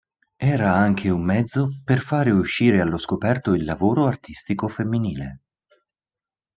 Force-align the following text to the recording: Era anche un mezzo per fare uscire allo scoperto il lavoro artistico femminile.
Era 0.43 0.73
anche 0.73 1.11
un 1.11 1.21
mezzo 1.21 1.79
per 1.83 1.99
fare 1.99 2.31
uscire 2.31 2.81
allo 2.81 2.97
scoperto 2.97 3.53
il 3.53 3.63
lavoro 3.63 4.07
artistico 4.07 4.67
femminile. 4.67 5.41